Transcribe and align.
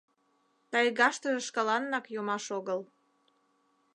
—Тайгаштыже 0.71 1.41
шкаланнак 1.47 2.05
йомаш 2.15 2.45
огыл... 2.57 2.79